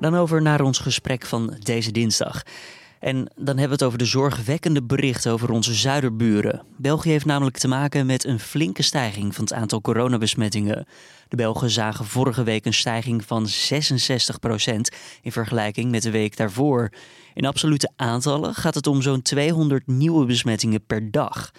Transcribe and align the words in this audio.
Dan 0.00 0.14
over 0.14 0.42
naar 0.42 0.60
ons 0.60 0.78
gesprek 0.78 1.26
van 1.26 1.56
deze 1.58 1.92
dinsdag. 1.92 2.42
En 3.00 3.16
dan 3.16 3.58
hebben 3.58 3.66
we 3.66 3.72
het 3.72 3.82
over 3.82 3.98
de 3.98 4.04
zorgwekkende 4.04 4.82
berichten 4.82 5.32
over 5.32 5.50
onze 5.50 5.74
zuiderburen. 5.74 6.62
België 6.76 7.10
heeft 7.10 7.24
namelijk 7.24 7.56
te 7.56 7.68
maken 7.68 8.06
met 8.06 8.24
een 8.24 8.40
flinke 8.40 8.82
stijging 8.82 9.34
van 9.34 9.44
het 9.44 9.52
aantal 9.52 9.80
coronabesmettingen. 9.80 10.86
De 11.28 11.36
Belgen 11.36 11.70
zagen 11.70 12.04
vorige 12.04 12.42
week 12.42 12.64
een 12.64 12.74
stijging 12.74 13.24
van 13.24 13.46
66% 13.46 13.50
in 15.22 15.32
vergelijking 15.32 15.90
met 15.90 16.02
de 16.02 16.10
week 16.10 16.36
daarvoor. 16.36 16.90
In 17.34 17.46
absolute 17.46 17.90
aantallen 17.96 18.54
gaat 18.54 18.74
het 18.74 18.86
om 18.86 19.02
zo'n 19.02 19.22
200 19.22 19.86
nieuwe 19.86 20.26
besmettingen 20.26 20.84
per 20.86 21.10
dag. 21.10 21.52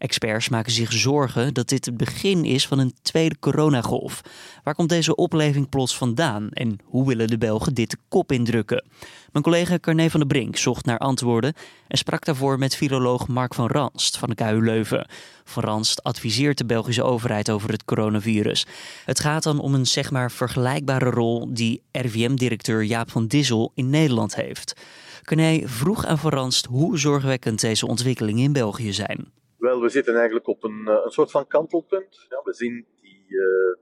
Experts 0.00 0.48
maken 0.48 0.72
zich 0.72 0.92
zorgen 0.92 1.54
dat 1.54 1.68
dit 1.68 1.84
het 1.84 1.96
begin 1.96 2.44
is 2.44 2.66
van 2.66 2.78
een 2.78 2.94
tweede 3.02 3.38
coronagolf. 3.38 4.20
Waar 4.64 4.74
komt 4.74 4.88
deze 4.88 5.14
opleving 5.14 5.68
plots 5.68 5.96
vandaan 5.96 6.50
en 6.50 6.78
hoe 6.84 7.06
willen 7.06 7.26
de 7.26 7.38
Belgen 7.38 7.74
dit 7.74 7.90
de 7.90 7.96
kop 8.08 8.32
indrukken? 8.32 8.84
Mijn 9.32 9.44
collega 9.44 9.78
Carne 9.78 10.10
van 10.10 10.20
der 10.20 10.28
Brink 10.28 10.56
zocht 10.56 10.84
naar 10.84 10.98
antwoorden 10.98 11.54
en 11.88 11.98
sprak 11.98 12.24
daarvoor 12.24 12.58
met 12.58 12.76
filoloog 12.76 13.28
Mark 13.28 13.54
van 13.54 13.66
Ranst 13.66 14.18
van 14.18 14.28
de 14.28 14.34
KU 14.34 14.64
Leuven. 14.64 15.08
Van 15.44 15.62
Ranst 15.62 16.02
adviseert 16.02 16.58
de 16.58 16.66
Belgische 16.66 17.02
overheid 17.02 17.50
over 17.50 17.70
het 17.70 17.84
coronavirus. 17.84 18.66
Het 19.04 19.20
gaat 19.20 19.42
dan 19.42 19.58
om 19.58 19.74
een 19.74 19.86
zeg 19.86 20.10
maar 20.10 20.30
vergelijkbare 20.30 21.10
rol 21.10 21.54
die 21.54 21.82
RIVM-directeur 21.92 22.82
Jaap 22.82 23.10
van 23.10 23.26
Dissel 23.26 23.72
in 23.74 23.90
Nederland 23.90 24.34
heeft. 24.34 24.80
Carne 25.22 25.62
vroeg 25.64 26.06
aan 26.06 26.18
Van 26.18 26.30
Ranst 26.30 26.66
hoe 26.66 26.98
zorgwekkend 26.98 27.60
deze 27.60 27.86
ontwikkelingen 27.86 28.42
in 28.42 28.52
België 28.52 28.92
zijn. 28.92 29.38
Wel, 29.60 29.80
we 29.80 29.88
zitten 29.88 30.14
eigenlijk 30.14 30.46
op 30.46 30.64
een, 30.64 30.86
eh, 30.88 31.00
een 31.04 31.10
soort 31.10 31.30
van 31.30 31.46
kantelpunt. 31.46 32.26
Ja, 32.28 32.40
we 32.44 32.54
zien 32.54 32.86
die, 33.00 33.24
uh, 33.28 33.76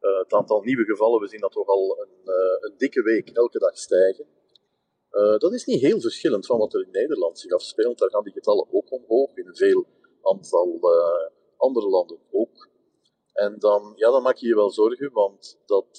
uh, 0.00 0.18
het 0.18 0.32
aantal 0.32 0.62
nieuwe 0.62 0.84
gevallen, 0.84 1.20
we 1.20 1.28
zien 1.28 1.40
dat 1.40 1.52
toch 1.52 1.66
al 1.66 1.98
een, 2.00 2.34
een 2.60 2.74
dikke 2.76 3.02
week 3.02 3.28
elke 3.28 3.58
dag 3.58 3.76
stijgen. 3.76 4.26
dat 5.38 5.52
is 5.52 5.64
niet 5.64 5.80
heel 5.80 6.00
verschillend 6.00 6.46
van 6.46 6.58
wat 6.58 6.74
er 6.74 6.82
in 6.82 6.90
Nederland 6.90 7.38
zich 7.38 7.52
afspeelt. 7.52 7.98
Daar 7.98 8.10
gaan 8.10 8.24
die 8.24 8.32
getallen 8.32 8.66
ook 8.70 8.92
omhoog, 8.92 9.36
in 9.36 9.46
een 9.46 9.56
veel 9.56 9.86
aantal 10.22 10.80
andere 11.56 11.88
landen 11.88 12.18
ook. 12.30 12.68
En 13.32 13.58
dan, 13.58 13.92
ja, 13.96 14.10
dan 14.10 14.22
maak 14.22 14.36
je 14.36 14.46
je 14.46 14.54
wel 14.54 14.70
zorgen, 14.70 15.12
want 15.12 15.58
dat, 15.66 15.96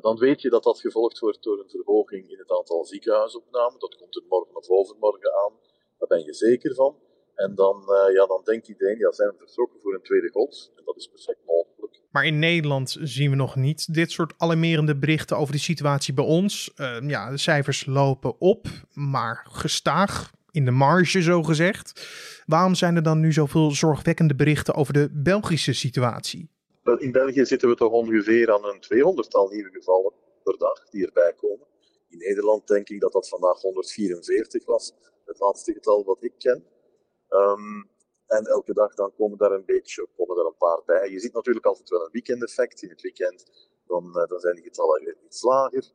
dan 0.00 0.16
weet 0.18 0.40
je 0.40 0.50
dat 0.50 0.62
dat 0.62 0.80
gevolgd 0.80 1.18
wordt 1.18 1.42
door 1.42 1.58
een 1.58 1.70
verhoging 1.70 2.30
in 2.30 2.38
het 2.38 2.50
aantal 2.50 2.84
ziekenhuisopnamen. 2.84 3.78
Dat 3.78 3.96
komt 3.96 4.16
er 4.16 4.22
morgen 4.28 4.56
of 4.56 4.68
overmorgen 4.68 5.34
aan, 5.34 5.52
daar 5.98 6.08
ben 6.08 6.24
je 6.24 6.34
zeker 6.34 6.74
van. 6.74 7.05
En 7.36 7.54
dan, 7.54 7.76
uh, 7.80 8.14
ja, 8.14 8.26
dan 8.26 8.40
denkt 8.44 8.68
iedereen, 8.68 8.98
ja, 8.98 9.12
zijn 9.12 9.28
we 9.28 9.34
vertrokken 9.38 9.80
voor 9.80 9.94
een 9.94 10.02
tweede 10.02 10.30
golf. 10.30 10.68
En 10.76 10.82
dat 10.84 10.96
is 10.96 11.08
perfect 11.08 11.38
mogelijk. 11.46 12.00
Maar 12.10 12.26
in 12.26 12.38
Nederland 12.38 12.96
zien 13.00 13.30
we 13.30 13.36
nog 13.36 13.56
niet 13.56 13.94
dit 13.94 14.10
soort 14.10 14.34
alarmerende 14.36 14.96
berichten 14.96 15.36
over 15.36 15.52
de 15.52 15.60
situatie 15.60 16.14
bij 16.14 16.24
ons. 16.24 16.72
Uh, 16.76 16.96
ja, 17.06 17.30
de 17.30 17.36
cijfers 17.36 17.86
lopen 17.86 18.40
op, 18.40 18.66
maar 18.94 19.46
gestaag 19.50 20.30
in 20.50 20.64
de 20.64 20.70
marge, 20.70 21.22
zo 21.22 21.42
gezegd. 21.42 22.06
Waarom 22.46 22.74
zijn 22.74 22.96
er 22.96 23.02
dan 23.02 23.20
nu 23.20 23.32
zoveel 23.32 23.70
zorgwekkende 23.70 24.34
berichten 24.34 24.74
over 24.74 24.92
de 24.92 25.08
Belgische 25.12 25.72
situatie? 25.72 26.48
In 26.98 27.12
België 27.12 27.44
zitten 27.44 27.68
we 27.68 27.74
toch 27.74 27.92
ongeveer 27.92 28.52
aan 28.52 28.64
een 28.64 28.82
200-tal 28.82 29.48
nieuwe 29.48 29.70
gevallen 29.72 30.12
per 30.42 30.58
dag 30.58 30.88
die 30.90 31.06
erbij 31.06 31.32
komen. 31.36 31.66
In 32.08 32.18
Nederland 32.18 32.66
denk 32.66 32.88
ik 32.88 33.00
dat 33.00 33.12
dat 33.12 33.28
vandaag 33.28 33.60
144 33.60 34.64
was, 34.64 34.92
het 35.24 35.38
laatste 35.38 35.72
getal 35.72 36.04
wat 36.04 36.24
ik 36.24 36.32
ken. 36.38 36.64
Um, 37.28 37.90
en 38.26 38.44
elke 38.44 38.72
dag 38.72 38.94
dan 38.94 39.12
komen 39.16 39.38
daar 39.38 39.52
een 39.52 39.64
beetje, 39.64 40.08
komen 40.16 40.36
er 40.38 40.46
een 40.46 40.56
paar 40.58 40.82
bij. 40.86 41.10
Je 41.10 41.20
ziet 41.20 41.32
natuurlijk 41.32 41.66
altijd 41.66 41.88
wel 41.88 42.04
een 42.04 42.12
weekendeffect. 42.12 42.82
In 42.82 42.88
het 42.88 43.00
weekend 43.00 43.44
dan, 43.86 44.06
uh, 44.06 44.26
dan 44.26 44.40
zijn 44.40 44.54
die 44.54 44.64
getallen 44.64 45.04
weer 45.04 45.16
iets 45.24 45.42
lager. 45.42 45.92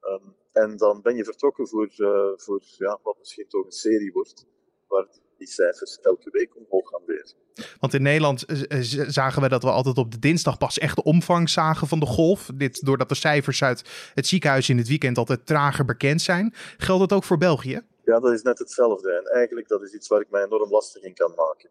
Um, 0.00 0.36
en 0.52 0.76
dan 0.76 1.02
ben 1.02 1.16
je 1.16 1.24
vertrokken 1.24 1.68
voor, 1.68 1.90
uh, 1.96 2.32
voor 2.36 2.60
ja, 2.62 2.98
wat 3.02 3.18
misschien 3.18 3.48
toch 3.48 3.64
een 3.64 3.72
serie 3.72 4.12
wordt, 4.12 4.46
waar 4.88 5.06
die 5.38 5.48
cijfers 5.48 5.98
elke 6.00 6.30
week 6.30 6.56
omhoog 6.56 6.88
gaan 6.88 7.04
weer. 7.06 7.34
Want 7.80 7.94
in 7.94 8.02
Nederland 8.02 8.44
eh, 8.44 8.78
zagen 9.08 9.42
we 9.42 9.48
dat 9.48 9.62
we 9.62 9.70
altijd 9.70 9.98
op 9.98 10.10
de 10.10 10.18
dinsdag 10.18 10.58
pas 10.58 10.78
echt 10.78 10.96
de 10.96 11.02
omvang 11.02 11.48
zagen 11.50 11.86
van 11.86 12.00
de 12.00 12.06
golf. 12.06 12.50
Dit 12.54 12.84
doordat 12.84 13.08
de 13.08 13.14
cijfers 13.14 13.62
uit 13.62 14.10
het 14.14 14.26
ziekenhuis 14.26 14.68
in 14.68 14.78
het 14.78 14.88
weekend 14.88 15.18
altijd 15.18 15.46
trager 15.46 15.84
bekend 15.84 16.22
zijn. 16.22 16.54
Geldt 16.76 17.08
dat 17.08 17.18
ook 17.18 17.24
voor 17.24 17.38
België? 17.38 17.82
Ja, 18.10 18.20
dat 18.20 18.32
is 18.32 18.42
net 18.42 18.58
hetzelfde. 18.58 19.12
En 19.12 19.24
eigenlijk 19.24 19.68
dat 19.68 19.82
is 19.82 19.92
iets 19.92 20.08
waar 20.08 20.20
ik 20.20 20.30
mij 20.30 20.44
enorm 20.44 20.70
lastig 20.70 21.02
in 21.02 21.14
kan 21.14 21.32
maken. 21.34 21.70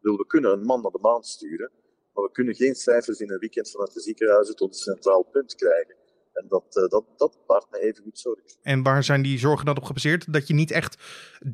we 0.00 0.24
kunnen 0.26 0.52
een 0.52 0.64
man 0.64 0.82
naar 0.82 0.90
de 0.90 0.98
maan 1.00 1.22
sturen, 1.22 1.70
maar 2.12 2.24
we 2.24 2.30
kunnen 2.30 2.54
geen 2.54 2.74
cijfers 2.74 3.20
in 3.20 3.30
een 3.30 3.38
weekend 3.38 3.70
vanuit 3.70 3.92
de 3.92 4.00
ziekenhuizen 4.00 4.56
tot 4.56 4.68
een 4.68 4.80
centraal 4.80 5.22
punt 5.22 5.54
krijgen. 5.54 5.96
En 6.32 6.46
dat, 6.48 6.76
uh, 6.76 6.88
dat, 6.88 7.04
dat 7.16 7.38
baart 7.46 7.70
me 7.70 7.78
even 7.78 8.02
goed 8.02 8.18
zorgen. 8.18 8.44
En 8.62 8.82
waar 8.82 9.04
zijn 9.04 9.22
die 9.22 9.38
zorgen 9.38 9.66
dan 9.66 9.76
op 9.76 9.82
gebaseerd? 9.82 10.32
Dat 10.32 10.46
je 10.46 10.54
niet 10.54 10.70
echt 10.70 10.96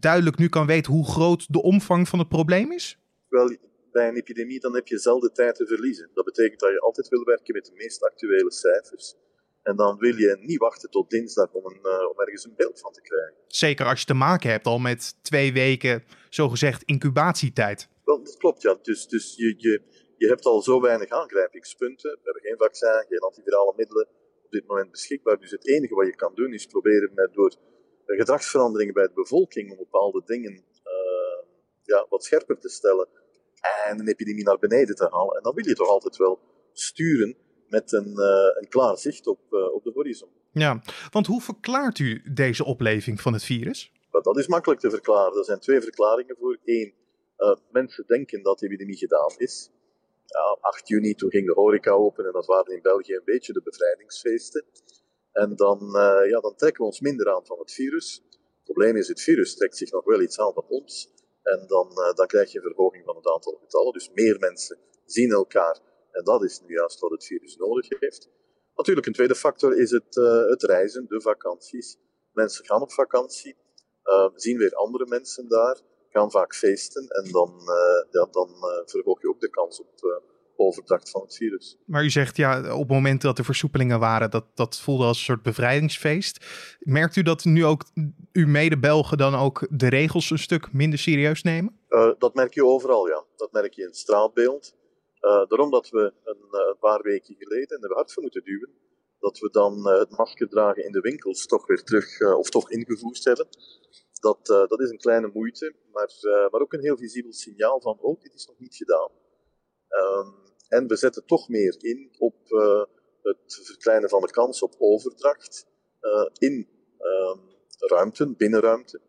duidelijk 0.01 0.39
nu 0.39 0.49
kan 0.49 0.67
weten 0.67 0.93
hoe 0.93 1.07
groot 1.07 1.53
de 1.53 1.63
omvang 1.63 2.09
van 2.09 2.19
het 2.19 2.29
probleem 2.29 2.73
is? 2.73 2.99
Wel, 3.29 3.57
bij 3.93 4.09
een 4.09 4.17
epidemie 4.17 4.61
dan 4.61 4.75
heb 4.75 4.87
je 4.87 4.99
zelden 4.99 5.33
tijd 5.33 5.55
te 5.55 5.67
verliezen. 5.67 6.11
Dat 6.15 6.25
betekent 6.25 6.61
dat 6.61 6.71
je 6.71 6.81
altijd 6.81 7.09
wil 7.09 7.25
werken 7.25 7.55
met 7.55 7.65
de 7.65 7.73
meest 7.75 8.05
actuele 8.05 8.53
cijfers. 8.53 9.15
En 9.63 9.77
dan 9.77 9.99
wil 9.99 10.17
je 10.17 10.37
niet 10.41 10.59
wachten 10.59 10.91
tot 10.91 11.11
dinsdag 11.11 11.53
om, 11.53 11.67
een, 11.67 11.81
uh, 11.83 12.11
om 12.11 12.21
ergens 12.21 12.45
een 12.45 12.55
beeld 12.57 12.81
van 12.81 12.93
te 12.93 13.01
krijgen. 13.01 13.35
Zeker 13.47 13.87
als 13.87 14.01
je 14.01 14.07
te 14.07 14.15
maken 14.15 14.51
hebt 14.51 14.67
al 14.67 14.79
met 14.79 15.15
twee 15.23 15.53
weken, 15.53 16.05
zogezegd, 16.31 16.83
incubatietijd. 16.83 17.89
Wel, 18.05 18.23
dat 18.23 18.37
klopt, 18.37 18.63
ja. 18.63 18.79
Dus, 18.83 19.09
dus 19.09 19.35
je, 19.37 19.55
je, 19.57 19.83
je 20.17 20.27
hebt 20.29 20.45
al 20.45 20.63
zo 20.63 20.81
weinig 20.81 21.09
aangrijpingspunten. 21.09 22.11
We 22.11 22.21
hebben 22.23 22.43
geen 22.43 22.59
vaccin, 22.59 23.05
geen 23.09 23.19
antivirale 23.19 23.73
middelen 23.77 24.09
op 24.45 24.51
dit 24.51 24.67
moment 24.67 24.91
beschikbaar. 24.91 25.39
Dus 25.39 25.51
het 25.51 25.69
enige 25.69 25.95
wat 25.95 26.07
je 26.07 26.15
kan 26.15 26.35
doen 26.35 26.53
is 26.53 26.67
proberen 26.67 27.11
met, 27.15 27.33
door 27.33 27.55
gedragsveranderingen 28.07 28.95
bij 28.95 29.07
de 29.07 29.13
bevolking 29.15 29.71
om 29.71 29.77
bepaalde 29.77 30.23
dingen 30.25 30.53
uh, 30.85 31.49
ja, 31.83 32.07
wat 32.09 32.25
scherper 32.25 32.59
te 32.59 32.69
stellen 32.69 33.09
en 33.85 34.01
een 34.01 34.09
epidemie 34.09 34.45
naar 34.45 34.59
beneden 34.59 34.95
te 34.95 35.09
halen. 35.11 35.37
En 35.37 35.43
dan 35.43 35.55
wil 35.55 35.67
je 35.67 35.75
toch 35.75 35.89
altijd 35.89 36.17
wel 36.17 36.41
sturen 36.73 37.37
met 37.73 37.93
een, 37.93 38.13
uh, 38.19 38.61
een 38.61 38.69
klaar 38.69 38.99
zicht 38.99 39.27
op, 39.27 39.41
uh, 39.51 39.75
op 39.75 39.85
de 39.85 39.91
horizon. 39.95 40.29
Ja, 40.53 40.83
want 41.11 41.27
hoe 41.27 41.41
verklaart 41.41 41.99
u 41.99 42.23
deze 42.35 42.65
opleving 42.65 43.21
van 43.21 43.33
het 43.33 43.45
virus? 43.45 43.93
Dat 44.11 44.39
is 44.39 44.47
makkelijk 44.47 44.81
te 44.81 44.91
verklaren. 44.91 45.39
Er 45.39 45.45
zijn 45.45 45.61
twee 45.61 45.81
verklaringen 45.81 46.37
voor. 46.39 46.59
Eén, 46.65 46.95
uh, 47.39 47.57
mensen 47.71 48.05
denken 48.07 48.43
dat 48.43 48.59
de 48.59 48.67
epidemie 48.67 48.97
gedaan 48.97 49.35
is. 49.37 49.71
Ja, 50.27 50.57
8 50.61 50.89
juni, 50.89 51.15
toen 51.15 51.31
ging 51.31 51.47
de 51.47 51.53
horeca 51.53 51.91
open 51.91 52.27
en 52.27 52.33
dat 52.33 52.47
waren 52.47 52.75
in 52.75 52.83
België 52.83 53.15
een 53.15 53.25
beetje 53.25 53.53
de 53.53 53.63
bevrijdingsfeesten. 53.63 54.65
En 55.33 55.57
dan, 55.57 55.79
ja, 56.29 56.41
dan 56.41 56.55
trekken 56.57 56.81
we 56.81 56.87
ons 56.87 57.01
minder 57.01 57.35
aan 57.35 57.47
van 57.47 57.59
het 57.59 57.73
virus. 57.73 58.23
Het 58.31 58.65
probleem 58.65 58.97
is, 58.97 59.09
het 59.09 59.21
virus 59.21 59.57
trekt 59.57 59.77
zich 59.77 59.91
nog 59.91 60.05
wel 60.05 60.21
iets 60.21 60.39
aan 60.39 60.53
van 60.53 60.65
ons. 60.69 61.11
En 61.43 61.65
dan, 61.67 61.89
dan 62.15 62.27
krijg 62.27 62.53
je 62.53 62.59
een 62.59 62.65
verhoging 62.75 63.05
van 63.05 63.17
het 63.17 63.29
aantal 63.29 63.59
getallen. 63.61 63.93
Dus 63.93 64.11
meer 64.15 64.39
mensen 64.39 64.79
zien 65.05 65.31
elkaar 65.31 65.81
en 66.13 66.25
dat 66.25 66.45
is 66.45 66.61
nu 66.61 66.75
juist 66.75 67.01
wat 67.01 67.11
het 67.11 67.25
virus 67.25 67.57
nodig 67.57 67.87
heeft. 67.99 68.31
Natuurlijk, 68.75 69.07
een 69.07 69.13
tweede 69.13 69.35
factor 69.35 69.79
is 69.79 69.91
het, 69.91 70.17
uh, 70.17 70.49
het 70.49 70.63
reizen, 70.63 71.05
de 71.09 71.21
vakanties. 71.21 71.97
Mensen 72.33 72.65
gaan 72.65 72.81
op 72.81 72.93
vakantie, 72.93 73.57
uh, 74.05 74.29
zien 74.35 74.59
weer 74.59 74.75
andere 74.75 75.07
mensen 75.07 75.49
daar, 75.49 75.81
gaan 76.11 76.31
vaak 76.31 76.55
feesten 76.55 77.09
en 77.09 77.33
dan, 77.33 77.49
uh, 77.61 78.11
ja, 78.11 78.29
dan 78.31 78.49
verhoog 78.85 79.23
je 79.23 79.29
ook 79.29 79.41
de 79.41 79.51
kans 79.51 79.81
op 79.81 80.23
overdracht 80.57 81.11
van 81.11 81.23
het 81.23 81.37
virus. 81.37 81.79
Maar 81.87 82.05
u 82.05 82.11
zegt 82.11 82.37
ja, 82.37 82.73
op 82.73 82.79
het 82.79 82.89
moment 82.89 83.23
dat 83.23 83.39
er 83.39 83.45
versoepelingen 83.45 83.99
waren, 83.99 84.31
dat, 84.31 84.45
dat 84.55 84.81
voelde 84.81 85.05
als 85.05 85.19
een 85.19 85.25
soort 85.25 85.43
bevrijdingsfeest. 85.43 86.45
Merkt 86.79 87.17
u 87.17 87.23
dat 87.23 87.45
nu 87.45 87.65
ook 87.65 87.85
uw 88.33 88.47
mede-Belgen 88.47 89.19
dan 89.19 89.35
ook 89.35 89.67
de 89.71 89.89
regels 89.89 90.31
een 90.31 90.39
stuk 90.39 90.73
minder 90.73 90.99
serieus 90.99 91.43
nemen? 91.43 91.81
dat 92.19 92.35
merk 92.35 92.55
je 92.55 92.65
overal, 92.65 93.09
ja. 93.09 93.25
Dat 93.37 93.53
merk 93.53 93.73
je 93.73 93.81
in 93.81 93.87
het 93.87 93.97
straatbeeld. 93.97 94.75
Uh, 95.23 95.47
daarom 95.47 95.71
dat 95.71 95.89
we 95.89 96.13
een, 96.25 96.49
uh, 96.51 96.61
een, 96.69 96.79
paar 96.79 97.03
weken 97.03 97.35
geleden, 97.39 97.69
en 97.69 97.81
hebben 97.81 97.97
hard 97.97 98.13
voor 98.13 98.23
moeten 98.23 98.45
duwen, 98.45 98.71
dat 99.19 99.39
we 99.39 99.51
dan 99.51 99.79
uh, 99.79 99.99
het 99.99 100.17
masker 100.17 100.49
dragen 100.49 100.85
in 100.85 100.93
de 100.93 101.01
winkels 101.01 101.47
toch 101.47 101.67
weer 101.67 101.83
terug, 101.83 102.21
of 102.37 102.51
toch 102.51 102.71
ingevoerd 102.71 103.25
hebben. 103.25 103.47
Dat, 104.21 104.47
dat 104.47 104.81
is 104.81 104.91
een 104.91 104.99
kleine 104.99 105.31
moeite, 105.33 105.75
maar, 105.93 106.11
maar 106.51 106.61
ook 106.61 106.73
een 106.73 106.81
heel 106.81 106.97
visibel 106.97 107.33
signaal 107.33 107.81
van, 107.81 107.99
oh, 108.01 108.21
dit 108.21 108.35
is 108.35 108.47
nog 108.47 108.59
niet 108.59 108.75
gedaan. 108.75 109.11
Um, 109.89 110.35
en 110.69 110.87
we 110.87 110.97
zetten 110.97 111.27
toch 111.27 111.49
meer 111.49 111.77
in 111.79 112.15
op 112.19 112.37
het 113.23 113.61
verkleinen 113.63 114.09
van 114.09 114.21
de 114.21 114.31
kans 114.31 114.63
op 114.63 114.75
overdracht 114.79 115.67
in 116.39 116.69
um, 116.99 117.41
ruimten, 117.79 118.37
binnenruimten, 118.37 119.01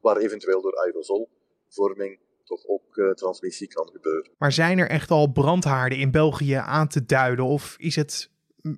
waar 0.00 0.16
eventueel 0.16 0.62
door 0.62 0.76
aerosolvorming 0.76 2.20
toch 2.50 2.66
ook 2.66 2.96
uh, 2.96 3.10
transmissie 3.12 3.68
kan 3.68 3.90
gebeuren. 3.92 4.30
Maar 4.38 4.52
zijn 4.52 4.78
er 4.78 4.88
echt 4.88 5.10
al 5.10 5.32
brandhaarden 5.32 5.98
in 5.98 6.10
België 6.10 6.54
aan 6.54 6.88
te 6.88 7.04
duiden 7.04 7.44
of 7.44 7.74
is 7.78 7.96
het 7.96 8.30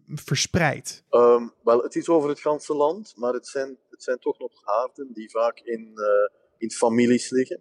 verspreid? 0.07 1.05
Um, 1.11 1.53
wel, 1.63 1.83
het 1.83 1.95
is 1.95 2.09
over 2.09 2.29
het 2.29 2.41
ganse 2.41 2.75
land, 2.75 3.13
maar 3.17 3.33
het 3.33 3.47
zijn, 3.47 3.79
het 3.91 4.03
zijn 4.03 4.19
toch 4.19 4.39
nog 4.39 4.53
haarden 4.65 5.13
die 5.13 5.31
vaak 5.31 5.59
in, 5.59 5.91
uh, 5.95 6.39
in 6.59 6.71
families 6.71 7.31
liggen. 7.31 7.61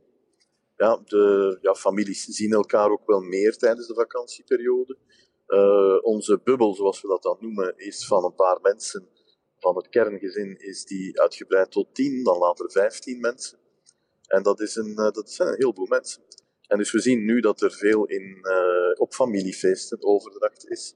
Ja, 0.78 1.02
de 1.06 1.58
ja, 1.62 1.74
families 1.74 2.24
zien 2.26 2.52
elkaar 2.52 2.90
ook 2.90 3.06
wel 3.06 3.22
meer 3.22 3.58
tijdens 3.58 3.88
de 3.88 3.94
vakantieperiode. 3.94 4.98
onze 6.02 6.40
bubbel, 6.44 6.76
zoals 6.76 7.02
we 7.02 7.08
dat 7.08 7.24
dan 7.24 7.38
noemen, 7.40 7.74
is 7.78 8.08
van 8.08 8.24
een 8.24 8.36
paar 8.36 8.60
mensen. 8.62 9.08
Van 9.60 9.76
het 9.76 9.90
kerngezin 9.90 10.60
is 10.60 10.86
die 10.86 11.22
uitgebreid 11.22 11.72
tot 11.72 11.96
tien, 11.96 12.24
dan 12.24 12.38
later 12.38 12.72
vijftien 12.72 13.20
mensen. 13.20 13.60
En 14.32 14.44
dat, 14.44 14.60
is 14.60 14.76
een, 14.76 14.96
dat 14.96 15.32
zijn 15.32 15.48
een 15.48 15.56
heleboel 15.58 15.88
mensen. 15.88 16.22
En 16.68 16.78
dus 16.78 16.92
we 16.92 17.00
zien 17.00 17.26
nu 17.26 17.40
dat 17.40 17.62
er 17.62 17.72
veel 17.72 18.06
in, 18.06 18.46
op 18.98 19.14
familiefeesten 19.14 20.04
overdracht 20.04 20.70
is. 20.70 20.96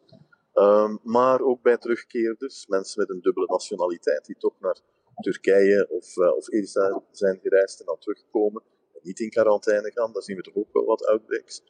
Um, 0.54 1.00
maar 1.04 1.42
ook 1.42 1.62
bij 1.62 1.78
terugkeerders, 1.78 2.68
mensen 2.68 3.00
met 3.00 3.10
een 3.10 3.22
dubbele 3.22 3.46
nationaliteit, 3.46 4.26
die 4.26 4.38
toch 4.38 4.60
naar 4.60 4.80
Turkije 5.16 5.90
of, 5.90 6.18
uh, 6.18 6.36
of 6.36 6.50
Israël 6.50 7.06
zijn 7.12 7.40
gereisd 7.42 7.80
en 7.80 7.86
dan 7.86 8.00
terugkomen 8.00 8.64
en 8.94 9.00
niet 9.04 9.20
in 9.20 9.30
quarantaine 9.30 9.92
gaan, 9.92 10.14
daar 10.14 10.22
zien 10.22 10.36
we 10.36 10.42
toch 10.42 10.56
ook 10.56 10.74
wel 10.74 10.86
wat 10.86 11.06
outbreaks. 11.06 11.62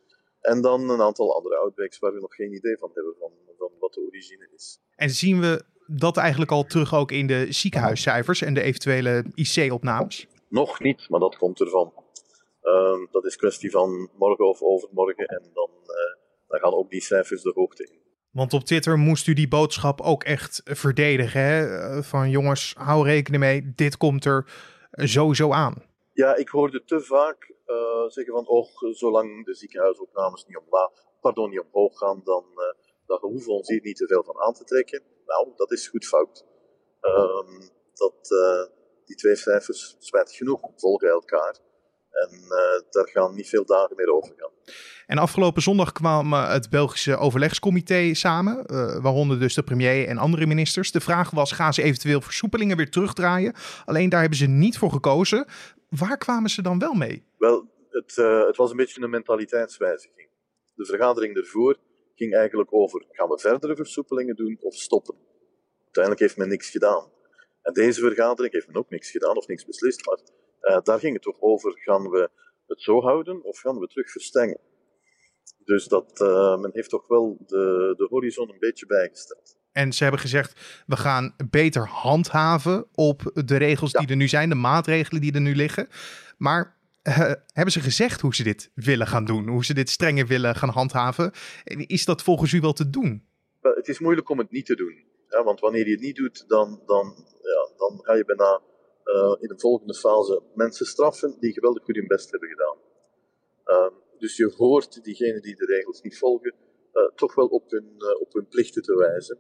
En 0.42 0.62
dan 0.62 0.90
een 0.90 1.02
aantal 1.02 1.36
andere 1.36 1.56
outbreaks 1.56 2.00
waar 2.00 2.14
we 2.14 2.20
nog 2.20 2.36
geen 2.36 2.54
idee 2.54 2.78
van 2.78 2.92
hebben 2.94 3.16
van, 3.20 3.32
van 3.58 3.72
wat 3.80 3.94
de 3.94 4.02
origine 4.02 4.50
is. 4.56 4.80
En 4.96 5.10
zien 5.10 5.40
we 5.40 5.64
dat 5.88 6.18
eigenlijk 6.18 6.52
al 6.52 6.64
terug 6.64 6.96
ook 6.96 7.12
in 7.12 7.28
de 7.28 7.48
ziekenhuiscijfers 7.50 8.42
en 8.42 8.54
de 8.54 8.62
eventuele 8.62 9.26
IC-opnames? 9.34 10.28
Nog 10.62 10.80
niet, 10.80 11.10
maar 11.10 11.20
dat 11.20 11.38
komt 11.38 11.60
ervan. 11.60 11.94
Um, 12.62 13.08
dat 13.12 13.26
is 13.26 13.36
kwestie 13.36 13.72
van 13.72 14.10
morgen 14.18 14.50
of 14.50 14.62
overmorgen 14.62 15.26
en 15.26 15.44
dan, 15.54 15.70
uh, 15.82 16.16
dan 16.48 16.60
gaan 16.60 16.74
ook 16.74 16.90
die 16.90 17.02
cijfers 17.02 17.42
de 17.42 17.52
hoogte 17.56 17.84
in. 17.84 18.00
Want 18.32 18.54
op 18.54 18.64
Twitter 18.64 18.98
moest 18.98 19.28
u 19.28 19.34
die 19.34 19.48
boodschap 19.48 20.02
ook 20.02 20.24
echt 20.24 20.62
verdedigen. 20.64 21.42
Hè? 21.42 22.04
Van 22.04 22.30
jongens, 22.30 22.74
hou 22.78 23.06
rekening 23.06 23.44
mee, 23.44 23.74
dit 23.76 23.98
komt 23.98 24.26
er 24.26 24.46
sowieso 24.92 25.52
aan. 25.52 25.84
Ja, 26.14 26.36
ik 26.36 26.50
hoorde 26.50 26.84
te 26.84 27.02
vaak 27.02 27.54
uh, 27.66 28.08
zeggen 28.08 28.34
van, 28.34 28.48
oh, 28.48 28.68
zolang 28.92 29.46
de 29.46 29.54
ziekenhuisopnames 29.54 30.46
niet 30.46 30.58
omlaag, 30.58 30.92
pardon, 31.22 31.50
niet 31.50 31.64
omhoog 31.72 31.98
gaan, 31.98 32.22
dan, 32.24 32.46
uh, 32.56 32.84
dan 33.06 33.20
hoeven 33.22 33.48
we 33.48 33.58
ons 33.58 33.68
hier 33.68 33.82
niet 33.84 33.98
te 33.98 34.08
veel 34.08 34.24
van 34.24 34.42
aan 34.42 34.54
te 34.54 34.64
trekken. 34.64 35.02
Nou, 35.26 35.48
dat 35.56 35.72
is 35.72 35.88
goed 35.88 36.06
fout. 36.06 36.46
Um, 37.02 37.70
dat, 37.94 38.32
uh, 38.32 38.76
die 39.06 39.16
twee 39.16 39.36
cijfers, 39.36 39.96
spijtig 40.00 40.36
genoeg, 40.36 40.62
volgen 40.76 41.10
elkaar. 41.10 41.58
En 42.12 42.32
uh, 42.34 42.82
daar 42.90 43.10
gaan 43.10 43.36
niet 43.36 43.50
veel 43.50 43.66
dagen 43.66 43.96
meer 43.96 44.14
over 44.14 44.34
gaan. 44.38 44.52
En 45.06 45.18
afgelopen 45.18 45.62
zondag 45.62 45.92
kwam 45.92 46.34
het 46.34 46.70
Belgische 46.70 47.18
overlegscomité 47.18 48.14
samen, 48.14 48.66
uh, 48.72 49.02
waaronder 49.02 49.40
dus 49.40 49.54
de 49.54 49.64
premier 49.64 50.08
en 50.08 50.18
andere 50.18 50.46
ministers. 50.46 50.92
De 50.92 51.02
vraag 51.02 51.32
was: 51.32 51.52
gaan 51.52 51.74
ze 51.74 51.82
eventueel 51.82 52.22
versoepelingen 52.22 52.78
weer 52.78 52.90
terugdraaien? 52.90 53.54
Alleen 53.86 54.10
daar 54.10 54.20
hebben 54.20 54.38
ze 54.38 54.46
niet 54.46 54.78
voor 54.78 54.92
gekozen. 54.92 55.46
Waar 55.90 56.18
kwamen 56.18 56.50
ze 56.50 56.62
dan 56.62 56.80
wel 56.80 56.94
mee? 56.94 57.26
Wel, 57.38 57.70
het, 57.90 58.18
uh, 58.18 58.46
het 58.46 58.56
was 58.56 58.72
een 58.72 58.78
beetje 58.78 59.02
een 59.02 59.10
mentaliteitswijziging. 59.10 60.30
De 60.76 60.86
vergadering 60.86 61.36
ervoor 61.36 61.78
ging 62.16 62.36
eigenlijk 62.36 62.74
over: 62.74 63.06
gaan 63.10 63.30
we 63.30 63.40
verdere 63.40 63.76
versoepelingen 63.76 64.36
doen 64.36 64.58
of 64.62 64.76
stoppen? 64.76 65.16
Uiteindelijk 65.84 66.24
heeft 66.24 66.38
men 66.38 66.48
niks 66.48 66.70
gedaan. 66.70 67.14
En 67.66 67.74
deze 67.74 68.02
vergadering 68.02 68.54
heeft 68.54 68.68
men 68.68 68.76
ook 68.76 68.90
niks 68.90 69.12
gedaan 69.12 69.38
of 69.38 69.48
niks 69.48 69.66
beslist, 69.66 70.06
maar 70.06 70.20
uh, 70.62 70.82
daar 70.84 71.00
ging 71.00 71.14
het 71.14 71.22
toch 71.22 71.42
over, 71.42 71.80
gaan 71.80 72.10
we 72.10 72.30
het 72.68 72.82
zo 72.82 73.02
houden 73.02 73.44
of 73.44 73.60
gaan 73.60 73.80
we 73.80 73.88
terug 73.88 74.12
verstengen? 74.12 74.60
Dus 75.64 75.88
dat, 75.88 76.20
uh, 76.22 76.58
men 76.58 76.72
heeft 76.74 76.90
toch 76.90 77.08
wel 77.08 77.38
de, 77.46 77.94
de 77.98 78.08
horizon 78.10 78.50
een 78.50 78.60
beetje 78.60 78.86
bijgesteld. 78.86 79.58
En 79.72 79.94
ze 79.94 80.04
hebben 80.04 80.22
gezegd, 80.22 80.84
we 80.86 80.96
gaan 80.96 81.36
beter 81.50 81.88
handhaven 81.88 82.88
op 82.94 83.32
de 83.46 83.58
regels 83.58 83.92
ja. 83.92 84.00
die 84.00 84.10
er 84.10 84.16
nu 84.16 84.28
zijn, 84.28 84.50
de 84.50 84.56
maatregelen 84.56 85.22
die 85.22 85.34
er 85.34 85.42
nu 85.42 85.56
liggen. 85.56 85.88
Maar 86.38 86.78
uh, 87.04 87.18
hebben 87.54 87.74
ze 87.74 87.80
gezegd 87.80 88.22
hoe 88.22 88.36
ze 88.36 88.44
dit 88.44 88.72
willen 88.74 89.08
gaan 89.08 89.26
doen? 89.26 89.48
Hoe 89.48 89.66
ze 89.66 89.74
dit 89.74 89.90
strenger 89.90 90.28
willen 90.28 90.56
gaan 90.56 90.70
handhaven? 90.70 91.32
Is 91.64 92.06
dat 92.06 92.24
volgens 92.24 92.52
u 92.52 92.60
wel 92.60 92.74
te 92.74 92.90
doen? 92.90 93.26
Het 93.62 93.88
is 93.88 94.00
moeilijk 94.00 94.30
om 94.30 94.38
het 94.38 94.52
niet 94.52 94.66
te 94.66 94.76
doen. 94.76 95.04
Ja, 95.36 95.44
want 95.44 95.60
wanneer 95.60 95.86
je 95.86 95.92
het 95.92 96.02
niet 96.02 96.16
doet, 96.16 96.46
dan, 96.48 96.82
dan, 96.86 97.06
ja, 97.42 97.70
dan 97.78 98.00
ga 98.02 98.14
je 98.14 98.26
bijna 98.26 98.62
uh, 99.06 99.36
in 99.40 99.48
de 99.48 99.60
volgende 99.60 99.94
fase 99.94 100.42
mensen 100.54 100.86
straffen 100.86 101.38
die 101.40 101.54
geweldig 101.54 101.84
goed 101.84 101.96
hun 101.96 102.08
best 102.08 102.32
hebben 102.32 102.50
gedaan. 102.50 102.78
Uh, 103.66 103.98
dus 104.18 104.38
je 104.38 104.54
hoort 104.58 105.04
diegenen 105.04 105.42
die 105.42 105.56
de 105.56 105.66
regels 105.66 106.02
niet 106.02 106.18
volgen 106.18 106.54
uh, 106.94 107.04
toch 107.16 107.36
wel 107.36 107.48
op 107.48 107.72
hun, 107.72 107.96
op 108.20 108.34
hun 108.34 108.48
plichten 108.48 108.82
te 108.82 108.96
wijzen. 108.96 109.40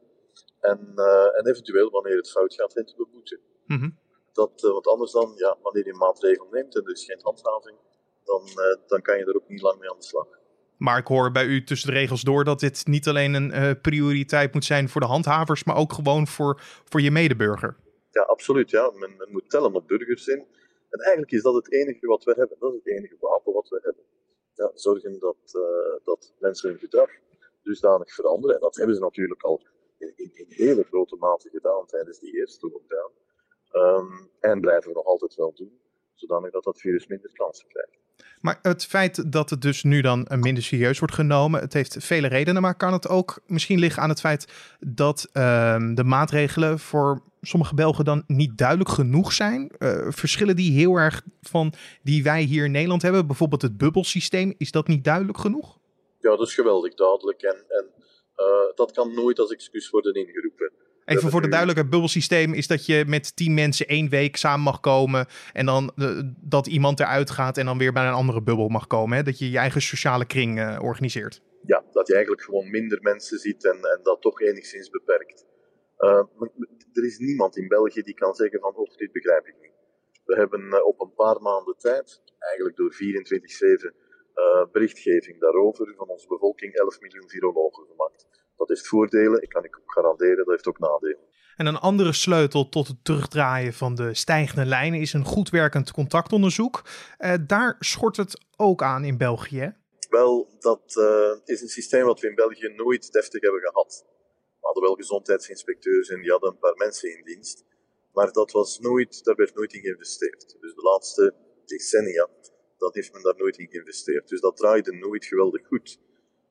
En, 0.60 0.94
en 1.36 1.48
eventueel, 1.48 1.90
wanneer 1.90 2.18
het 2.18 2.32
fout 2.32 2.54
gaat, 2.54 2.74
hen 2.74 2.86
te 2.86 2.96
beboeten. 2.96 3.40
Mm 3.66 3.80
-hmm. 3.80 3.98
dat, 4.34 4.62
want 4.62 4.88
anders 4.88 5.12
dan, 5.12 5.34
ja, 5.36 5.58
wanneer 5.62 5.86
je 5.86 5.92
een 5.92 5.98
maatregel 5.98 6.48
neemt 6.52 6.76
en 6.76 6.84
er 6.84 6.92
is 6.92 7.06
geen 7.06 7.22
handhaving, 7.22 7.78
dan, 8.24 8.42
dan 8.88 9.02
kan 9.02 9.18
je 9.18 9.26
er 9.26 9.36
ook 9.36 9.48
niet 9.48 9.62
lang 9.62 9.80
mee 9.80 9.90
aan 9.90 10.00
de 10.00 10.04
slag. 10.06 10.28
Maar 10.78 10.98
ik 10.98 11.08
hoor 11.08 11.32
bij 11.32 11.46
u 11.46 11.64
tussen 11.64 11.90
de 11.94 12.00
regels 12.00 12.22
door 12.22 12.44
dat 12.44 12.60
dit 12.60 12.88
niet 12.88 13.08
alleen 13.08 13.34
een 13.34 13.52
uh, 13.52 13.72
prioriteit 13.82 14.54
moet 14.54 14.66
zijn 14.66 14.90
voor 14.90 15.02
de 15.02 15.08
handhavers, 15.08 15.64
maar 15.64 15.76
ook 15.76 15.94
gewoon 15.94 16.28
voor, 16.28 16.62
voor 16.84 17.02
je 17.02 17.12
medeburger. 17.12 17.76
Ja, 18.12 18.22
absoluut. 18.22 18.70
Ja. 18.70 18.92
Men, 18.92 19.16
men, 19.18 19.32
moet 19.32 19.50
tellen 19.50 19.74
op 19.74 19.88
burgers 19.88 20.28
in. 20.28 20.46
En 20.90 21.00
eigenlijk 21.00 21.32
is 21.32 21.42
dat 21.42 21.54
het 21.54 21.72
enige 21.72 22.08
wat 22.08 22.24
we 22.24 22.34
hebben. 22.38 22.58
Dat 22.60 22.72
is 22.72 22.78
het 22.84 22.88
enige 22.88 23.16
wapen 23.20 23.54
wat 23.54 23.70
we 23.70 23.80
hebben. 23.84 24.04
Ja, 24.54 24.72
zorgen 24.74 25.20
dat, 25.20 25.38
uh, 25.54 26.06
dat 26.06 26.34
mensen 26.40 26.70
hun 26.70 26.80
gedrag 26.80 27.10
dusdanig 27.64 28.14
veranderen. 28.14 28.56
En 28.56 28.62
dat 28.62 28.76
hebben 28.76 28.96
ze 28.96 29.02
natuurlijk 29.02 29.44
al 29.44 29.62
in, 29.98 30.14
in, 30.16 30.46
hele 30.48 30.84
grote 30.84 31.16
mate 31.16 31.50
gedaan 31.50 31.86
tijdens 31.86 32.20
die 32.20 32.36
eerste 32.38 32.70
lockdown. 32.70 33.14
Um, 33.72 34.30
en 34.40 34.62
blijven 34.62 34.90
we 34.90 34.96
nog 34.96 35.06
altijd 35.06 35.36
wel 35.36 35.54
doen, 35.54 35.80
zodanig 36.14 36.52
dat 36.52 36.64
dat 36.64 36.80
virus 36.80 37.08
minder 37.08 37.32
kansen 37.34 37.68
krijgt. 37.68 37.95
Maar 38.42 38.60
het 38.62 38.86
feit 38.86 39.32
dat 39.32 39.50
het 39.50 39.62
dus 39.62 39.84
nu 39.84 40.02
dan 40.02 40.28
minder 40.36 40.64
serieus 40.64 41.00
wordt 41.00 41.14
genomen, 41.14 41.62
het 41.62 41.74
heeft 41.74 41.98
vele 42.00 42.28
redenen. 42.28 42.62
Maar 42.62 42.76
kan 42.76 42.94
het 42.94 43.08
ook 43.08 43.40
misschien 43.48 43.80
liggen 43.80 44.04
aan 44.04 44.10
het 44.10 44.20
feit 44.20 44.48
dat 44.80 45.30
uh, 45.34 45.76
de 45.94 46.04
maatregelen 46.04 46.80
voor 46.80 47.22
sommige 47.42 47.76
Belgen 47.76 48.06
dan 48.06 48.24
niet 48.28 48.58
duidelijk 48.58 48.90
genoeg 48.90 49.34
zijn? 49.34 49.72
Uh, 49.80 50.08
verschillen 50.10 50.56
die 50.56 50.72
heel 50.72 50.96
erg 50.96 51.22
van 51.42 51.74
die 52.04 52.24
wij 52.24 52.42
hier 52.42 52.66
in 52.66 52.72
Nederland 52.72 53.02
hebben? 53.02 53.28
Bijvoorbeeld 53.28 53.62
het 53.62 53.78
bubbelsysteem, 53.78 54.54
is 54.58 54.72
dat 54.72 54.88
niet 54.88 55.04
duidelijk 55.04 55.38
genoeg? 55.38 55.78
Ja, 56.20 56.36
dat 56.36 56.48
is 56.48 56.54
geweldig 56.54 56.94
duidelijk. 56.94 57.42
En, 57.42 57.64
en 57.68 57.86
uh, 58.38 58.76
dat 58.76 58.92
kan 58.92 59.14
nooit 59.14 59.40
als 59.40 59.52
excuus 59.52 59.90
worden 59.90 60.14
ingeroepen. 60.14 60.72
Even 61.06 61.30
voor 61.30 61.42
de 61.42 61.48
duidelijke 61.48 61.86
bubbelsysteem 61.86 62.54
is 62.54 62.68
dat 62.68 62.86
je 62.86 63.04
met 63.08 63.36
tien 63.36 63.54
mensen 63.54 63.88
één 63.88 64.10
week 64.10 64.36
samen 64.36 64.64
mag 64.64 64.80
komen. 64.80 65.28
En 65.54 65.66
dan 65.66 65.92
uh, 65.96 66.22
dat 66.42 66.68
iemand 66.68 67.00
eruit 67.00 67.30
gaat 67.30 67.58
en 67.58 67.66
dan 67.66 67.78
weer 67.78 67.94
bij 67.94 68.08
een 68.08 68.14
andere 68.14 68.42
bubbel 68.42 68.68
mag 68.68 68.88
komen. 68.88 69.18
Hè? 69.18 69.24
Dat 69.24 69.40
je 69.40 69.52
je 69.52 69.58
eigen 69.58 69.82
sociale 69.82 70.26
kring 70.26 70.60
uh, 70.60 70.80
organiseert. 70.82 71.42
Ja, 71.66 71.84
dat 71.92 72.08
je 72.08 72.14
eigenlijk 72.14 72.44
gewoon 72.44 72.70
minder 72.70 73.02
mensen 73.02 73.40
ziet 73.40 73.66
en, 73.66 73.76
en 73.76 74.00
dat 74.04 74.22
toch 74.22 74.42
enigszins 74.42 74.90
beperkt. 74.90 75.46
Uh, 76.00 76.24
er 76.94 77.06
is 77.06 77.18
niemand 77.18 77.58
in 77.58 77.68
België 77.68 78.02
die 78.02 78.14
kan 78.14 78.36
zeggen 78.36 78.60
van, 78.60 78.76
oh, 78.76 78.96
dit 78.98 79.12
begrijp 79.12 79.48
ik 79.48 79.56
niet. 79.62 79.74
We 80.26 80.36
hebben 80.36 80.86
op 80.86 81.02
een 81.02 81.14
paar 81.14 81.42
maanden 81.42 81.76
tijd, 81.78 82.22
eigenlijk 82.40 82.78
door 82.78 82.94
24-7 82.94 84.72
berichtgeving 84.72 85.40
daarover, 85.40 85.94
van 85.98 86.08
onze 86.08 86.28
bevolking 86.28 86.74
11 86.74 87.00
miljoen 87.00 87.30
virologen 87.30 87.86
gemaakt. 87.88 88.28
Dat 88.58 88.70
heeft 88.70 88.88
voordelen, 88.88 89.42
ik 89.42 89.50
kan 89.50 89.64
ik 89.64 89.78
ook 89.78 89.92
garanderen, 89.92 90.38
dat 90.38 90.48
heeft 90.48 90.68
ook 90.68 90.80
nadelen. 90.80 91.18
En 91.56 91.66
een 91.66 91.78
andere 91.78 92.14
sleutel 92.14 92.70
tot 92.70 92.88
het 92.88 93.04
terugdraaien 93.04 93.74
van 93.74 93.96
de 93.96 94.14
stijgende 94.14 94.66
lijnen 94.66 95.00
is 95.00 95.14
een 95.14 95.26
goed 95.26 95.50
werkend 95.50 95.92
contactonderzoek. 95.92 96.82
Uh, 97.20 97.34
daar 97.48 97.76
schort 97.80 98.18
het 98.18 98.46
ook 98.56 98.82
aan 98.84 99.04
in 99.04 99.18
België. 99.18 99.76
Wel, 100.10 100.56
dat 100.60 100.96
uh, 100.98 101.32
is 101.46 101.62
een 101.62 101.68
systeem 101.68 102.06
wat 102.06 102.20
we 102.20 102.28
in 102.28 102.36
België 102.36 102.74
nooit 102.76 103.12
deftig 103.12 103.42
hebben 103.42 103.62
gehad. 103.62 104.06
We 104.60 104.66
hadden 104.66 104.84
wel 104.84 104.96
gezondheidsinspecteurs 104.96 106.10
en 106.10 106.22
die 106.22 106.32
hadden 106.32 106.50
een 106.50 106.60
paar 106.60 106.76
mensen 106.76 107.18
in 107.18 107.24
dienst. 107.24 107.64
Maar 108.14 108.32
dat 108.32 108.52
was 108.52 108.80
nooit, 108.80 109.24
daar 109.24 109.36
werd 109.36 109.56
nooit 109.56 109.74
in 109.74 109.82
geïnvesteerd. 109.82 110.58
Dus 110.60 110.76
de 110.76 110.82
laatste 110.82 111.34
decennia, 111.66 112.30
dat 112.78 112.96
heeft 112.96 113.14
men 113.14 113.24
daar 113.24 113.38
nooit 113.38 113.58
in 113.58 113.68
geïnvesteerd. 113.70 114.28
Dus 114.28 114.42
dat 114.42 114.58
draaide 114.58 114.92
nooit 114.92 115.26
geweldig 115.26 115.68
goed. 115.68 116.00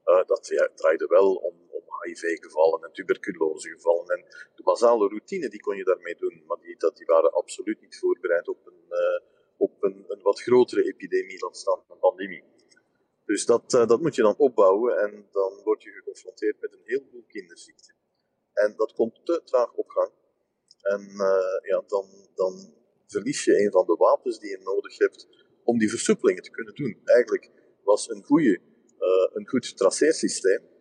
Uh, 0.04 0.25
dat 0.26 0.46
ja, 0.46 0.68
draaide 0.75 1.06
wel 1.06 1.34
om 1.34 1.63
HIV-gevallen 2.04 2.82
en 2.82 2.92
tuberculosegevallen. 2.92 4.06
En 4.06 4.25
de 4.54 4.62
basale 4.62 5.08
routine 5.08 5.49
die 5.49 5.61
kon 5.61 5.76
je 5.76 5.84
daarmee 5.84 6.14
doen, 6.14 6.42
maar 6.46 6.61
die, 6.61 6.76
dat, 6.76 6.96
die 6.96 7.06
waren 7.06 7.32
absoluut 7.32 7.80
niet 7.80 7.99
voorbereid 7.99 8.49
op 8.49 8.66
een, 8.66 8.84
uh, 8.90 9.20
op 9.56 9.82
een, 9.82 10.04
een, 10.08 10.23
wat 10.23 10.40
grotere 10.40 10.84
epidemie 10.84 11.38
dan 11.38 11.54
staan 11.54 11.84
een 11.88 11.99
pandemie. 11.99 12.44
Dus 13.25 13.46
dat, 13.46 13.73
uh, 13.73 13.87
dat 13.87 14.00
moet 14.00 14.14
je 14.14 14.23
dan 14.23 14.37
opbouwen 14.37 14.99
en 14.99 15.28
dan 15.30 15.61
word 15.64 15.82
je 15.82 15.90
geconfronteerd 15.90 16.61
met 16.61 16.73
een 16.73 16.82
heleboel 16.84 17.25
kinderziekten. 17.26 17.94
En 18.52 18.75
dat 18.76 18.92
komt 18.92 19.20
te 19.25 19.40
traag 19.44 19.75
op 19.75 19.88
gang. 19.88 20.12
En 20.80 21.00
uh, 21.00 21.68
ja, 21.70 21.82
dan, 21.87 22.06
dan 22.34 22.75
verlies 23.06 23.44
je 23.44 23.64
een 23.64 23.70
van 23.70 23.87
de 23.87 23.94
wapens 23.94 24.38
die 24.38 24.50
je 24.50 24.58
nodig 24.58 24.99
hebt 24.99 25.28
om 25.64 25.78
die 25.78 25.90
versoepelingen 25.90 26.42
te 26.42 26.50
kunnen 26.50 26.75
doen. 26.75 27.00
Eigenlijk 27.04 27.50
was 27.82 28.08
een, 28.08 28.25
goede, 28.25 28.61
een 29.32 29.49
goed 29.49 29.76
traceersysteem 29.76 30.73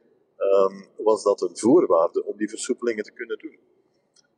um, 0.44 0.88
was 0.98 1.24
dat 1.24 1.42
een 1.42 1.58
voorwaarde 1.58 2.26
om 2.26 2.38
die 2.38 2.50
versoepelingen 2.50 3.04
te 3.04 3.12
kunnen 3.12 3.38
doen. 3.38 3.60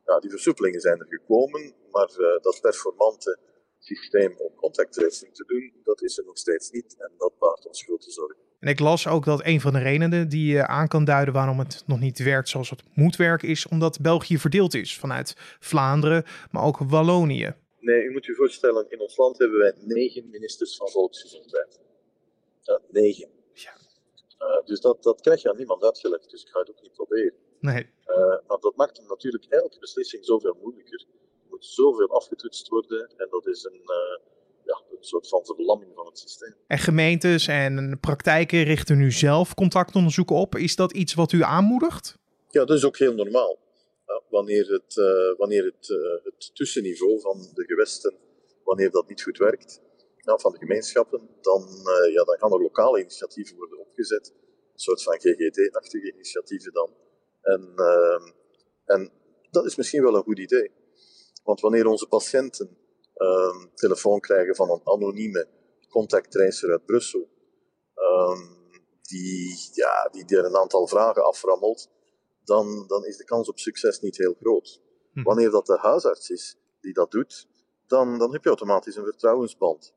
Nou, 0.04 0.20
die 0.20 0.30
versoepelingen 0.30 0.80
zijn 0.80 0.98
er 1.00 1.06
gekomen, 1.08 1.74
maar 1.90 2.10
uh, 2.10 2.26
dat 2.40 2.58
performante 2.60 3.38
systeem 3.78 4.34
om 4.38 4.54
contact 4.54 4.92
tracing 4.92 5.34
te 5.34 5.44
doen, 5.46 5.72
dat 5.84 6.02
is 6.02 6.18
er 6.18 6.24
nog 6.24 6.38
steeds 6.38 6.70
niet 6.70 6.96
en 6.98 7.10
dat 7.18 7.32
baart 7.38 7.66
ons 7.66 7.84
grote 7.84 8.10
zorgen. 8.10 8.44
En 8.60 8.68
ik 8.68 8.80
las 8.80 9.08
ook 9.08 9.24
dat 9.24 9.44
een 9.44 9.60
van 9.60 9.72
de 9.72 9.78
redenen 9.78 10.28
die 10.28 10.52
je 10.52 10.66
aan 10.66 10.88
kan 10.88 11.04
duiden 11.04 11.34
waarom 11.34 11.58
het 11.58 11.82
nog 11.86 12.00
niet 12.00 12.18
werkt 12.18 12.48
zoals 12.48 12.70
het 12.70 12.82
moet 12.94 13.16
werken, 13.16 13.48
is 13.48 13.68
omdat 13.68 14.00
België 14.00 14.38
verdeeld 14.38 14.74
is 14.74 14.98
vanuit 14.98 15.34
Vlaanderen, 15.60 16.24
maar 16.50 16.64
ook 16.64 16.78
Wallonië. 16.78 17.54
Nee, 17.80 18.04
u 18.04 18.10
moet 18.10 18.24
je 18.24 18.34
voorstellen, 18.34 18.90
in 18.90 19.00
ons 19.00 19.16
land 19.16 19.38
hebben 19.38 19.58
wij 19.58 19.74
negen 19.84 20.30
ministers 20.30 20.76
van 20.76 20.88
volksgezondheid. 20.88 21.80
Ja, 22.62 22.80
negen. 22.90 23.28
Uh, 24.38 24.64
dus 24.64 24.80
dat, 24.80 25.02
dat 25.02 25.20
krijg 25.20 25.42
je 25.42 25.50
aan 25.50 25.56
niemand 25.56 25.82
uitgelegd, 25.82 26.30
dus 26.30 26.42
ik 26.42 26.48
ga 26.48 26.60
het 26.60 26.70
ook 26.70 26.82
niet 26.82 26.92
proberen. 26.92 27.34
Nee. 27.60 27.90
Uh, 28.06 28.16
maar 28.46 28.58
dat 28.60 28.76
maakt 28.76 29.02
natuurlijk 29.08 29.44
elke 29.44 29.78
beslissing 29.78 30.24
zoveel 30.24 30.56
moeilijker. 30.62 31.04
Er 31.42 31.48
moet 31.50 31.66
zoveel 31.66 32.08
afgetoetst 32.08 32.68
worden 32.68 33.12
en 33.16 33.26
dat 33.30 33.46
is 33.46 33.64
een, 33.64 33.80
uh, 33.82 34.18
ja, 34.64 34.82
een 34.90 35.04
soort 35.04 35.28
van 35.28 35.44
verlamming 35.44 35.92
van 35.94 36.06
het 36.06 36.18
systeem. 36.18 36.54
En 36.66 36.78
gemeentes 36.78 37.46
en 37.46 37.98
praktijken 38.00 38.62
richten 38.62 38.96
nu 38.96 39.12
zelf 39.12 39.54
contactonderzoeken 39.54 40.36
op. 40.36 40.54
Is 40.54 40.76
dat 40.76 40.92
iets 40.92 41.14
wat 41.14 41.32
u 41.32 41.42
aanmoedigt? 41.42 42.18
Ja, 42.48 42.64
dat 42.64 42.76
is 42.76 42.84
ook 42.84 42.98
heel 42.98 43.14
normaal. 43.14 43.58
Ja, 44.06 44.22
wanneer 44.28 44.72
het, 44.72 44.96
uh, 44.96 45.38
wanneer 45.38 45.64
het, 45.64 45.88
uh, 45.88 46.24
het 46.24 46.54
tussenniveau 46.54 47.20
van 47.20 47.50
de 47.54 47.64
gewesten, 47.64 48.14
wanneer 48.64 48.90
dat 48.90 49.08
niet 49.08 49.22
goed 49.22 49.38
werkt, 49.38 49.80
ja, 50.26 50.38
van 50.38 50.52
de 50.52 50.58
gemeenschappen, 50.58 51.28
dan, 51.40 51.62
uh, 51.62 52.12
ja, 52.12 52.24
dan 52.24 52.38
gaan 52.38 52.52
er 52.52 52.62
lokale 52.62 53.00
initiatieven 53.00 53.56
worden 53.56 53.78
opgezet. 53.78 54.32
Een 54.72 54.78
soort 54.78 55.02
van 55.02 55.20
GGD-achtige 55.20 56.12
initiatieven 56.12 56.72
dan. 56.72 56.90
En, 57.40 57.72
ehm, 57.76 58.30
en 58.84 59.12
dat 59.50 59.64
is 59.64 59.76
misschien 59.76 60.02
wel 60.02 60.14
een 60.14 60.22
goed 60.22 60.38
idee. 60.38 60.70
Want 61.44 61.60
wanneer 61.60 61.86
onze 61.86 62.06
patiënten 62.06 62.78
um, 63.16 63.70
telefoon 63.74 64.20
krijgen 64.20 64.54
van 64.54 64.70
een 64.70 64.80
anonieme 64.84 65.48
contacttracer 65.88 66.70
uit 66.70 66.86
Brussel, 66.86 67.28
um, 67.94 68.56
die, 69.02 69.70
ja, 69.72 70.08
die 70.12 70.36
er 70.36 70.44
een 70.44 70.56
aantal 70.56 70.86
vragen 70.86 71.24
aframmelt, 71.24 71.90
dan, 72.44 72.84
dan 72.86 73.04
is 73.04 73.16
de 73.16 73.24
kans 73.24 73.48
op 73.48 73.58
succes 73.58 74.00
niet 74.00 74.16
heel 74.16 74.36
groot. 74.40 74.80
Hm. 75.12 75.22
Wanneer 75.22 75.50
dat 75.50 75.66
de 75.66 75.78
huisarts 75.78 76.30
is 76.30 76.56
die 76.80 76.92
dat 76.92 77.10
doet, 77.10 77.48
dan, 77.86 78.18
dan 78.18 78.32
heb 78.32 78.42
je 78.42 78.48
automatisch 78.48 78.96
een 78.96 79.04
vertrouwensband. 79.04 79.94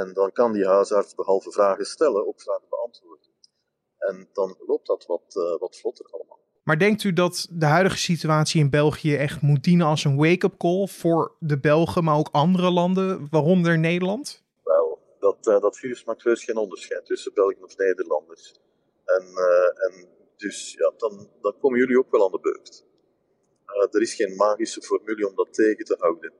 En 0.00 0.12
dan 0.12 0.32
kan 0.32 0.52
die 0.52 0.66
huisarts 0.66 1.14
behalve 1.14 1.52
vragen 1.52 1.84
stellen 1.84 2.26
ook 2.26 2.40
vragen 2.40 2.68
beantwoorden. 2.68 3.30
En 3.98 4.28
dan 4.32 4.56
loopt 4.66 4.86
dat 4.86 5.06
wat, 5.06 5.36
uh, 5.36 5.58
wat 5.58 5.76
vlotter 5.76 6.06
allemaal. 6.10 6.38
Maar 6.62 6.78
denkt 6.78 7.04
u 7.04 7.12
dat 7.12 7.46
de 7.50 7.66
huidige 7.66 7.98
situatie 7.98 8.60
in 8.60 8.70
België 8.70 9.16
echt 9.16 9.40
moet 9.40 9.64
dienen 9.64 9.86
als 9.86 10.04
een 10.04 10.16
wake-up 10.16 10.56
call 10.58 10.86
voor 10.86 11.36
de 11.38 11.58
Belgen, 11.60 12.04
maar 12.04 12.16
ook 12.16 12.28
andere 12.32 12.70
landen, 12.70 13.26
waaronder 13.30 13.78
Nederland? 13.78 14.44
Wel, 14.64 14.98
dat, 15.18 15.46
uh, 15.46 15.60
dat 15.60 15.78
virus 15.78 16.04
maakt 16.04 16.24
heus 16.24 16.44
geen 16.44 16.56
onderscheid 16.56 17.06
tussen 17.06 17.34
Belgen 17.34 17.62
of 17.62 17.76
Nederlanders. 17.76 18.54
En, 19.04 19.22
uh, 19.22 19.84
en 19.84 20.08
dus 20.36 20.72
ja, 20.72 20.92
dan, 20.96 21.28
dan 21.40 21.54
komen 21.60 21.78
jullie 21.78 21.98
ook 21.98 22.10
wel 22.10 22.24
aan 22.24 22.32
de 22.32 22.40
beurt. 22.40 22.84
Er 23.90 24.00
is 24.00 24.14
geen 24.14 24.36
magische 24.36 24.82
formule 24.82 25.28
om 25.28 25.36
dat 25.36 25.54
tegen 25.54 25.84
te 25.84 25.96
houden. 25.98 26.32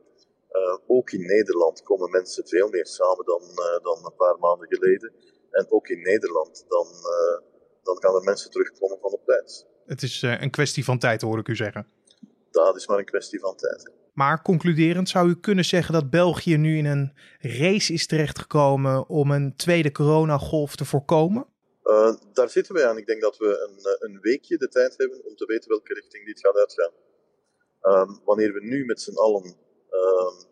Uh, 0.56 0.78
ook 0.86 1.10
in 1.10 1.26
Nederland 1.26 1.82
komen 1.82 2.10
mensen 2.10 2.46
veel 2.46 2.68
meer 2.68 2.86
samen 2.86 3.24
dan, 3.24 3.42
uh, 3.42 3.82
dan 3.82 4.04
een 4.04 4.16
paar 4.16 4.38
maanden 4.38 4.68
geleden. 4.68 5.12
En 5.50 5.66
ook 5.68 5.88
in 5.88 6.02
Nederland, 6.02 6.64
dan, 6.68 6.86
dan 7.82 7.96
gaan 8.02 8.14
er 8.14 8.22
mensen 8.22 8.50
terugkomen 8.50 8.98
van 9.00 9.12
op 9.12 9.22
reis. 9.26 9.66
Het 9.86 10.02
is 10.02 10.22
een 10.22 10.50
kwestie 10.50 10.84
van 10.84 10.98
tijd, 10.98 11.22
hoor 11.22 11.38
ik 11.38 11.48
u 11.48 11.56
zeggen. 11.56 11.86
Dat 12.50 12.76
is 12.76 12.86
maar 12.86 12.98
een 12.98 13.04
kwestie 13.04 13.40
van 13.40 13.56
tijd. 13.56 13.90
Maar 14.16 14.42
concluderend 14.42 15.08
zou 15.08 15.28
u 15.28 15.40
kunnen 15.40 15.64
zeggen 15.64 15.92
dat 15.92 16.10
België 16.10 16.56
nu 16.56 16.76
in 16.76 16.84
een 16.84 17.12
race 17.38 17.92
is 17.92 18.06
terechtgekomen 18.06 19.08
om 19.08 19.30
een 19.30 19.56
tweede 19.56 19.92
coronagolf 19.92 20.76
te 20.76 20.84
voorkomen? 20.84 21.46
Uh, 21.84 22.14
daar 22.32 22.50
zitten 22.50 22.74
wij 22.74 22.86
aan. 22.86 22.98
Ik 22.98 23.06
denk 23.06 23.20
dat 23.20 23.36
we 23.36 23.46
een, 23.46 24.08
een, 24.10 24.20
weekje 24.20 24.56
de 24.56 24.68
tijd 24.68 24.94
hebben 24.96 25.24
om 25.24 25.36
te 25.36 25.46
weten 25.46 25.68
welke 25.68 25.94
richting 25.94 26.26
dit 26.26 26.40
gaat 26.40 26.56
uitgaan. 26.56 26.92
Um, 27.82 28.20
wanneer 28.24 28.52
we 28.52 28.64
nu 28.64 28.84
met 28.84 29.00
z'n 29.00 29.16
allen 29.16 29.56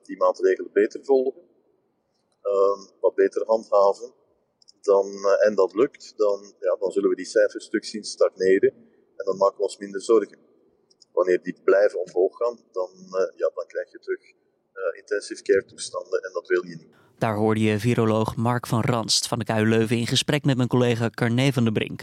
die 0.03 0.17
maatregelen 0.17 0.73
beter 0.73 1.05
volgen, 1.05 1.43
um, 2.43 2.89
wat 3.01 3.15
beter 3.15 3.47
handhaven, 3.47 4.13
dan, 4.81 5.07
uh, 5.07 5.47
en 5.47 5.55
dat 5.55 5.75
lukt, 5.75 6.13
dan, 6.17 6.55
ja, 6.61 6.77
dan 6.81 6.91
zullen 6.93 7.11
we 7.11 7.17
die 7.17 7.25
cijfers 7.25 7.65
stuk 7.65 7.85
zien 7.85 8.05
stagneren 8.05 8.73
en 9.17 9.25
dan 9.25 9.37
maken 9.37 9.57
we 9.57 9.63
ons 9.63 9.79
minder 9.79 10.03
zorgen. 10.03 10.39
Wanneer 11.13 11.43
die 11.43 11.61
blijven 11.65 12.01
omhoog 12.01 12.37
gaan, 12.37 12.59
dan, 12.73 12.91
uh, 12.95 13.21
ja, 13.37 13.51
dan 13.55 13.67
krijg 13.67 13.91
je 13.93 13.99
terug 13.99 14.33
intensive 14.97 15.43
care 15.43 15.65
toestanden 15.65 16.23
en 16.23 16.33
dat 16.33 16.47
wil 16.47 16.65
je 16.65 16.77
niet. 16.77 16.95
Daar 17.19 17.37
hoorde 17.37 17.61
je 17.61 17.79
viroloog 17.79 18.37
Mark 18.37 18.67
van 18.67 18.81
Ranst 18.81 19.29
van 19.29 19.39
de 19.39 19.45
KU 19.45 19.69
Leuven 19.69 19.97
in 19.97 20.07
gesprek 20.07 20.45
met 20.45 20.57
mijn 20.57 20.69
collega 20.69 21.11
Carne 21.11 21.53
van 21.53 21.65
der 21.65 21.73
Brink. 21.73 22.03